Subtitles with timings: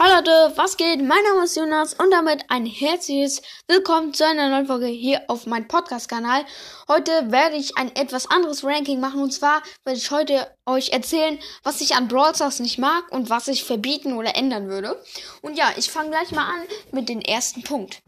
[0.00, 1.02] Hallo Leute, was geht?
[1.02, 5.44] Mein Name ist Jonas und damit ein herzliches Willkommen zu einer neuen Folge hier auf
[5.44, 6.44] meinem Podcast-Kanal.
[6.86, 11.40] Heute werde ich ein etwas anderes Ranking machen und zwar werde ich heute euch erzählen,
[11.64, 15.02] was ich an Brawl Stars nicht mag und was ich verbieten oder ändern würde.
[15.42, 16.62] Und ja, ich fange gleich mal an
[16.92, 18.00] mit dem ersten Punkt.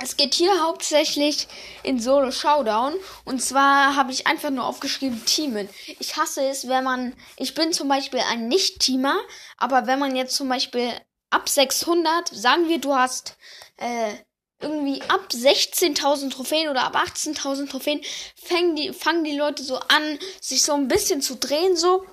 [0.00, 1.48] Es geht hier hauptsächlich
[1.84, 2.92] in Solo Showdown.
[3.24, 5.70] Und zwar habe ich einfach nur aufgeschrieben Teamen.
[5.98, 9.16] Ich hasse es, wenn man, ich bin zum Beispiel ein Nicht-Teamer,
[9.56, 10.92] aber wenn man jetzt zum Beispiel
[11.34, 13.36] ab 600, sagen wir, du hast
[13.76, 14.14] äh,
[14.60, 18.00] irgendwie ab 16.000 Trophäen oder ab 18.000 Trophäen,
[18.36, 22.04] fangen die, fangen die Leute so an, sich so ein bisschen zu drehen, so.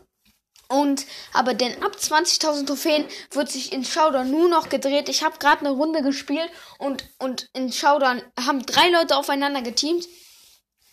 [0.67, 5.09] Und aber denn ab 20.000 Trophäen wird sich in Showdown nur noch gedreht.
[5.09, 10.07] Ich habe gerade eine Runde gespielt und und in Showdown haben drei Leute aufeinander geteamt.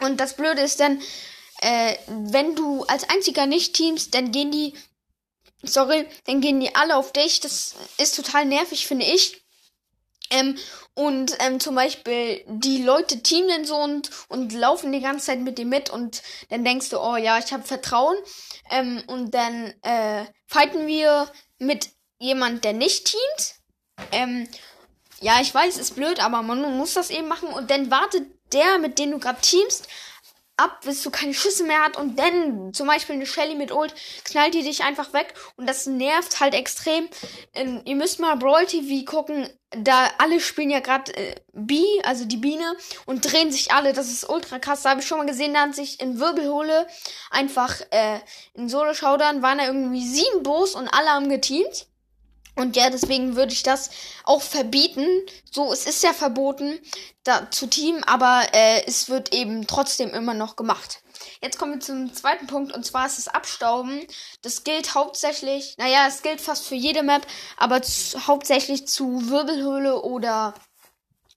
[0.00, 1.00] Und das Blöde ist dann,
[1.60, 4.74] äh, wenn du als einziger nicht teamst, dann gehen die
[5.62, 7.40] sorry, dann gehen die alle auf dich.
[7.40, 9.42] Das ist total nervig, finde ich.
[10.30, 10.58] Ähm,
[10.94, 15.58] und ähm, zum Beispiel die Leute teamen so und, und laufen die ganze Zeit mit
[15.58, 18.16] dir mit und dann denkst du, oh ja, ich habe Vertrauen.
[18.70, 23.54] Ähm, und dann äh, fighten wir mit jemand, der nicht teamt.
[24.12, 24.48] Ähm,
[25.20, 28.78] ja, ich weiß, ist blöd, aber man muss das eben machen und dann wartet der,
[28.78, 29.88] mit dem du gerade teamst,
[30.58, 33.94] ab, bis du keine Schüsse mehr hat und dann zum Beispiel eine Shelly mit Ult
[34.24, 37.08] knallt die dich einfach weg und das nervt halt extrem.
[37.54, 42.24] Ähm, ihr müsst mal Brawl TV gucken, da alle spielen ja gerade äh, B, also
[42.24, 44.82] die Biene und drehen sich alle, das ist ultra krass.
[44.82, 46.86] Da habe ich schon mal gesehen, da hat sich in Wirbelhole
[47.30, 48.20] einfach äh,
[48.54, 51.87] in Solo Showdown waren da irgendwie sieben Boss und alle haben geteamt.
[52.58, 53.90] Und ja, deswegen würde ich das
[54.24, 55.06] auch verbieten.
[55.48, 56.76] So, es ist ja verboten,
[57.22, 61.00] da zu teamen, aber äh, es wird eben trotzdem immer noch gemacht.
[61.40, 64.04] Jetzt kommen wir zum zweiten Punkt und zwar ist das Abstauben.
[64.42, 67.24] Das gilt hauptsächlich, naja, es gilt fast für jede Map,
[67.56, 67.80] aber
[68.26, 70.54] hauptsächlich zu Wirbelhöhle oder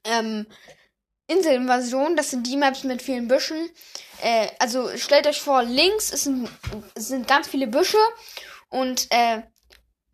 [0.05, 0.47] ähm,
[1.27, 2.15] Inselinvasion.
[2.15, 3.69] Das sind die Maps mit vielen Büschen.
[4.23, 6.49] Äh, also stellt euch vor, links ist ein,
[6.95, 7.99] sind ganz viele Büsche
[8.69, 9.43] und äh,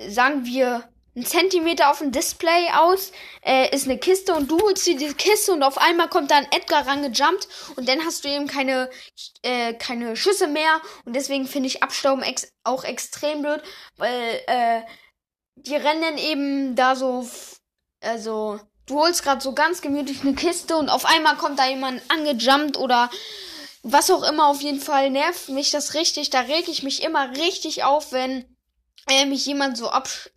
[0.09, 3.11] sagen wir ein Zentimeter auf dem Display aus,
[3.43, 6.45] äh, ist eine Kiste und du holst dir diese Kiste und auf einmal kommt dann
[6.51, 8.89] Edgar rangejumpt und dann hast du eben keine,
[9.41, 13.63] äh, keine Schüsse mehr und deswegen finde ich Abstauben ex auch extrem blöd,
[13.97, 14.81] weil äh,
[15.55, 17.27] die rennen eben da so,
[17.99, 21.99] also du holst gerade so ganz gemütlich eine Kiste und auf einmal kommt da jemand
[22.09, 23.09] angejumpt oder
[23.81, 27.31] was auch immer, auf jeden Fall nervt mich das richtig, da reg ich mich immer
[27.31, 28.45] richtig auf, wenn
[29.09, 30.36] äh, mich jemand so absch ab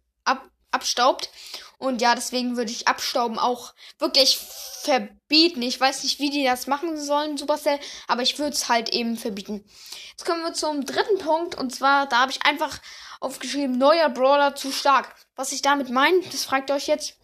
[0.71, 1.31] abstaubt.
[1.79, 4.39] Und ja, deswegen würde ich Abstauben auch wirklich
[4.83, 5.63] verbieten.
[5.63, 9.17] Ich weiß nicht, wie die das machen sollen, Supercell, aber ich würde es halt eben
[9.17, 9.65] verbieten.
[10.11, 12.79] Jetzt kommen wir zum dritten Punkt und zwar, da habe ich einfach
[13.21, 15.15] aufgeschrieben, neuer Brawler zu stark.
[15.37, 17.17] Was ich damit meine, das fragt ihr euch jetzt.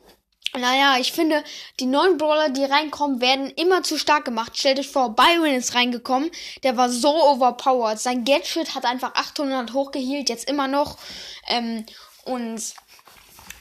[0.55, 1.45] Naja, ich finde,
[1.81, 4.57] die neuen Brawler, die reinkommen, werden immer zu stark gemacht.
[4.57, 6.31] Stellt euch vor, Byron ist reingekommen.
[6.63, 7.99] Der war so overpowered.
[7.99, 10.97] Sein Gadget hat einfach 800 hochgehielt, jetzt immer noch.
[11.49, 11.85] Ähm,
[12.25, 12.63] und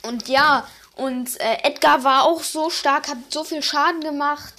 [0.07, 4.53] und ja, und äh, Edgar war auch so stark, hat so viel Schaden gemacht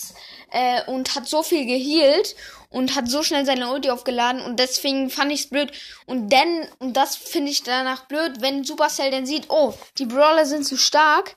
[0.51, 2.37] äh, und hat so viel gehealt
[2.71, 5.73] und hat so schnell seine Ulti aufgeladen und deswegen fand ich's blöd.
[6.05, 10.45] Und dann, und das finde ich danach blöd, wenn Supercell dann sieht, oh, die Brawler
[10.45, 11.37] sind zu stark,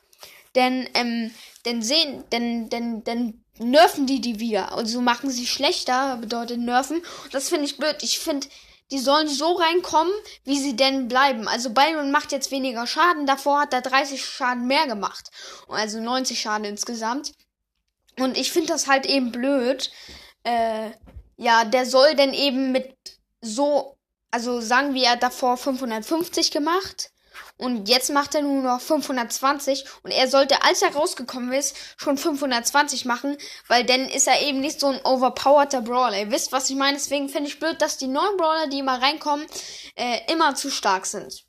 [0.55, 1.31] denn, ähm,
[1.65, 4.73] denn sehen, denn, denn, denn nerven die die wieder.
[4.73, 6.97] Also machen sie schlechter, bedeutet nerven.
[7.23, 7.97] Und das finde ich blöd.
[8.01, 8.47] Ich finde,
[8.91, 10.13] die sollen so reinkommen,
[10.43, 11.47] wie sie denn bleiben.
[11.47, 15.29] Also Byron macht jetzt weniger Schaden, davor hat er 30 Schaden mehr gemacht.
[15.67, 17.33] Also 90 Schaden insgesamt.
[18.17, 19.91] Und ich finde das halt eben blöd.
[20.43, 20.91] Äh,
[21.37, 22.95] ja, der soll denn eben mit
[23.41, 23.97] so,
[24.31, 27.11] also sagen wir, er hat davor 550 gemacht
[27.57, 32.17] und jetzt macht er nur noch 520 und er sollte, als er rausgekommen ist, schon
[32.17, 36.19] 520 machen, weil dann ist er eben nicht so ein overpowerter Brawler.
[36.19, 36.97] Ihr wisst, was ich meine.
[36.97, 39.45] Deswegen finde ich blöd, dass die neuen Brawler, die immer reinkommen,
[39.95, 41.43] äh, immer zu stark sind.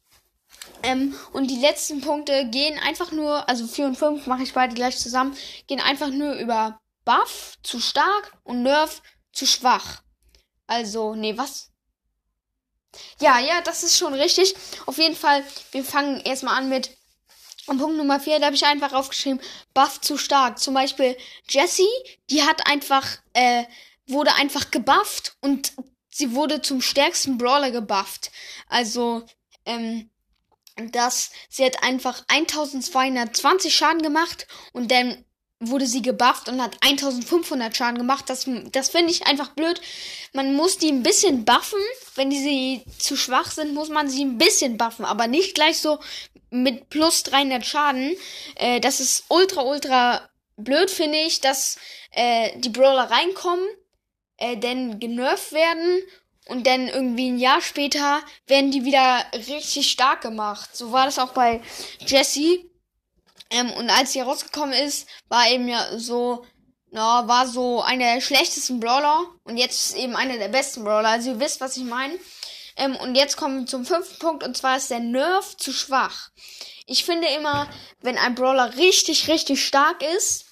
[0.82, 4.74] Ähm, und die letzten Punkte gehen einfach nur, also 4 und 5 mache ich beide
[4.74, 9.02] gleich zusammen, gehen einfach nur über Buff zu stark und Nerf
[9.32, 10.02] zu schwach.
[10.66, 11.70] Also, nee, was?
[13.20, 14.54] Ja, ja, das ist schon richtig.
[14.86, 16.90] Auf jeden Fall, wir fangen erstmal an mit
[17.66, 19.40] und Punkt Nummer 4, da habe ich einfach aufgeschrieben,
[19.74, 20.58] Buff zu stark.
[20.58, 21.16] Zum Beispiel
[21.48, 21.88] Jessie,
[22.28, 23.64] die hat einfach, äh,
[24.08, 25.72] wurde einfach gebufft und
[26.08, 28.32] sie wurde zum stärksten Brawler gebufft.
[28.68, 29.24] Also,
[29.66, 30.10] ähm,
[30.90, 35.24] dass sie hat einfach 1220 Schaden gemacht und dann
[35.60, 38.24] wurde sie gebufft und hat 1500 Schaden gemacht.
[38.28, 39.80] Das, das finde ich einfach blöd.
[40.32, 41.80] Man muss die ein bisschen buffen.
[42.14, 45.04] Wenn die sie zu schwach sind, muss man sie ein bisschen buffen.
[45.04, 46.00] Aber nicht gleich so
[46.50, 48.16] mit plus 300 Schaden.
[48.56, 51.78] Äh, das ist ultra, ultra blöd, finde ich, dass
[52.12, 53.66] äh, die Brawler reinkommen,
[54.38, 56.02] äh, dann genervt werden
[56.46, 60.74] und dann irgendwie ein Jahr später werden die wieder richtig stark gemacht.
[60.74, 61.60] So war das auch bei
[62.06, 62.69] Jessie.
[63.50, 66.44] Ähm, und als sie rausgekommen ist, war eben ja so,
[66.90, 71.08] na, war so einer der schlechtesten Brawler und jetzt ist eben einer der besten Brawler.
[71.08, 72.14] Also ihr wisst, was ich meine.
[72.76, 76.30] Ähm, und jetzt kommen wir zum fünften Punkt und zwar ist der Nerf zu schwach.
[76.86, 77.68] Ich finde immer,
[78.00, 80.46] wenn ein Brawler richtig, richtig stark ist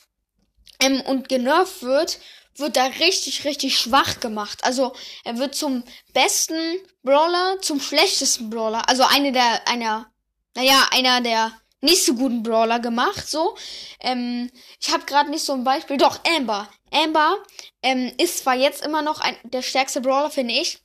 [0.81, 2.19] ähm, und genervt wird,
[2.56, 4.65] wird er richtig, richtig schwach gemacht.
[4.65, 8.89] Also er wird zum besten Brawler, zum schlechtesten Brawler.
[8.89, 10.11] Also eine der, einer,
[10.55, 13.56] naja, einer der nicht so guten Brawler gemacht, so.
[14.00, 15.96] Ähm, ich habe gerade nicht so ein Beispiel.
[15.96, 16.69] Doch, Amber.
[16.90, 17.38] Amber
[17.82, 20.80] ähm, ist zwar jetzt immer noch ein, der stärkste Brawler, finde ich.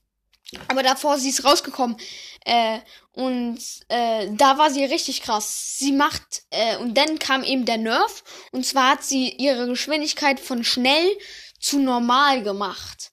[0.68, 1.98] Aber davor sie ist rausgekommen.
[2.46, 2.80] Äh,
[3.14, 3.60] und
[3.90, 5.78] äh, da war sie richtig krass.
[5.78, 8.24] Sie macht, äh, und dann kam eben der Nerf.
[8.52, 11.18] Und zwar hat sie ihre Geschwindigkeit von schnell
[11.60, 13.12] zu normal gemacht.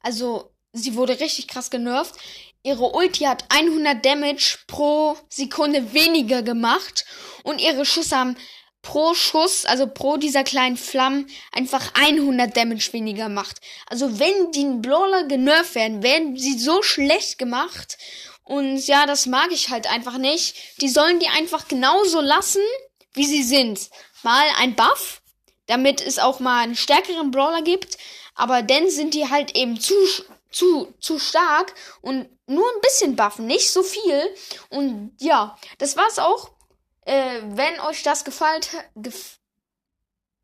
[0.00, 2.14] Also, sie wurde richtig krass genervt.
[2.62, 7.04] Ihre Ulti hat 100 Damage pro Sekunde weniger gemacht.
[7.44, 8.36] Und ihre Schüsse haben
[8.82, 13.60] pro Schuss, also pro dieser kleinen Flammen, einfach 100 Damage weniger macht.
[13.86, 17.98] Also wenn die Brawler genervt werden, werden sie so schlecht gemacht.
[18.44, 20.80] Und ja, das mag ich halt einfach nicht.
[20.80, 22.62] Die sollen die einfach genauso lassen,
[23.12, 23.90] wie sie sind.
[24.22, 25.20] Mal ein Buff,
[25.66, 27.98] damit es auch mal einen stärkeren Brawler gibt.
[28.34, 29.94] Aber dann sind die halt eben zu,
[30.50, 34.34] zu, zu stark und nur ein bisschen buffen, nicht so viel.
[34.70, 36.50] Und ja, das war's auch
[37.08, 38.60] äh, wenn euch das gefallen
[38.96, 39.38] gef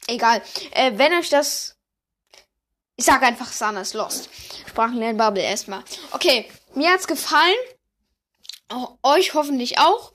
[0.06, 0.42] egal,
[0.72, 1.76] äh, wenn euch das
[2.96, 4.30] ich sag einfach Sana ist lost.
[4.68, 5.82] Sprachenlernbubble erstmal.
[6.12, 7.56] Okay, mir hat's gefallen.
[8.72, 10.12] O euch hoffentlich auch.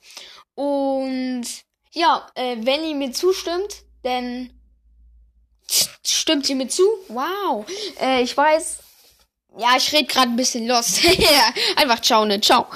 [0.54, 1.44] Und
[1.92, 4.50] ja, äh, wenn ihr mir zustimmt, dann
[6.02, 6.84] stimmt ihr mir zu.
[7.08, 7.66] Wow.
[8.00, 8.78] Äh, ich weiß.
[9.58, 11.00] Ja, ich rede gerade ein bisschen lost.
[11.76, 12.40] Einfach ciao, ne?
[12.40, 12.66] Ciao.